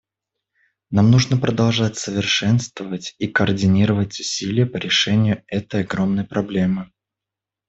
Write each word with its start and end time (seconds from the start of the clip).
Нам 0.89 1.11
нужно 1.11 1.37
продолжать 1.37 1.95
совершенствовать 1.95 3.13
и 3.19 3.27
координировать 3.27 4.19
усилия 4.19 4.65
по 4.65 4.77
решению 4.77 5.43
этой 5.45 5.83
огромной 5.83 6.23
проблемы. 6.25 6.91